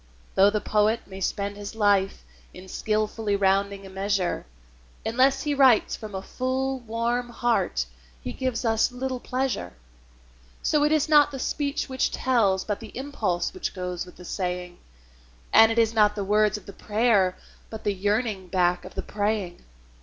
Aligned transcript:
Though 0.33 0.49
the 0.49 0.59
poet 0.61 1.01
may 1.05 1.21
spend 1.21 1.55
his 1.57 1.75
life 1.75 2.25
in 2.55 2.67
skilfully 2.67 3.35
rounding 3.35 3.85
a 3.85 3.89
measure, 3.91 4.47
Unless 5.05 5.43
he 5.43 5.53
writes 5.53 5.95
from 5.95 6.15
a 6.15 6.23
full, 6.23 6.79
warm 6.79 7.29
heart 7.29 7.85
he 8.19 8.33
gives 8.33 8.65
us 8.65 8.91
little 8.91 9.19
pleasure. 9.19 9.73
So 10.63 10.83
it 10.83 10.91
is 10.91 11.07
not 11.07 11.29
the 11.29 11.37
speech 11.37 11.87
which 11.87 12.09
tells, 12.09 12.63
but 12.65 12.79
the 12.79 12.97
impulse 12.97 13.53
which 13.53 13.75
goes 13.75 14.07
with 14.07 14.15
the 14.15 14.25
saying; 14.25 14.79
And 15.53 15.71
it 15.71 15.77
is 15.77 15.93
not 15.93 16.15
the 16.15 16.23
words 16.25 16.57
of 16.57 16.65
the 16.65 16.73
prayer, 16.73 17.37
but 17.69 17.83
the 17.83 17.93
yearning 17.93 18.47
back 18.47 18.83
of 18.85 18.95
the 18.95 19.03
praying. 19.03 19.63